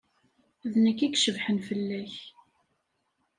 [0.71, 2.13] D nekk i icebḥen fell-ak.